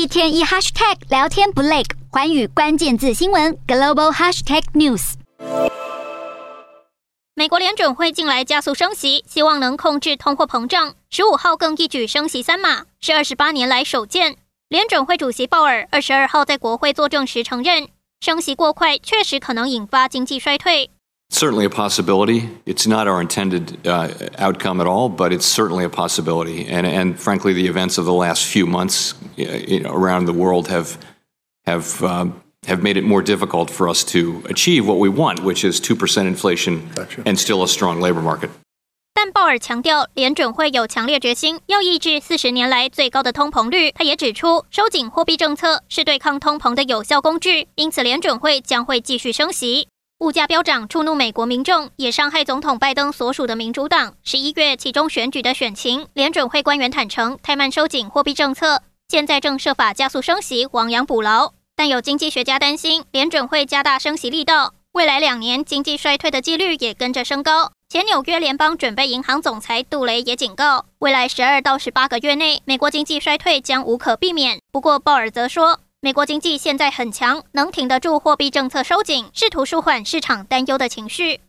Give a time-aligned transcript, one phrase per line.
[0.00, 5.12] 一天一 hashtag 聊天不累，寰宇关键字新闻 global hashtag news。
[7.34, 10.94] 美国联准会近来加速升息，希望能控制通货膨胀。
[11.10, 14.38] 十五号更一举升息三码，是二十八年来首见。
[14.70, 17.86] 联准会主席鲍尔二十二号在国会作证时承认，
[18.22, 20.88] 升息过快确实可能引发经济衰退。
[21.32, 22.48] Certainly a possibility.
[22.66, 23.76] It's not our intended
[24.36, 26.66] outcome at all, but it's certainly a possibility.
[26.68, 29.12] And and frankly, the events of the last few months
[29.84, 30.96] around the world have
[31.64, 32.32] have
[32.66, 35.94] have made it more difficult for us to achieve what we want, which is two
[35.94, 36.80] percent inflation
[37.24, 38.50] and still a strong labor market.
[39.12, 43.90] 但鲍尔强调，联准会有强烈决心要抑制四十年来最高的通膨率。
[43.92, 49.88] 他也指出，收紧货币政策是对抗通膨的有效工具，因此联准会将会继续升息。
[50.20, 54.14] 物价飙涨触怒美国民众，也伤害总统拜登所属的民主党。
[54.22, 61.52] 十一月其中选举的选情，联准会官员坦承太慢收紧货币政策，现在正设法加速升息，亡羊补牢。
[61.74, 67.72] 但有经济学家担心，联准会加大升息力道，未来两年经济衰退的几率也跟着升高。
[67.88, 74.60] 前纽约联邦准备银行总裁杜雷也警告，未来十二到十八个月内，美国经济衰退将无可避免。
[74.70, 81.40] 不过鲍尔则说，美国经济现在很强，能挺得住货币政策收紧，试图舒缓市场担忧的情绪。